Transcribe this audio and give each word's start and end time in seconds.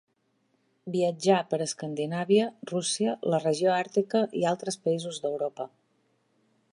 Viatjà 0.95 1.35
per 1.51 1.59
Escandinàvia, 1.65 2.47
Rússia, 2.73 3.13
la 3.35 3.41
regió 3.45 3.75
àrtica 3.77 4.23
i 4.43 4.49
altres 4.55 4.81
països 4.89 5.21
d'Europa. 5.27 5.69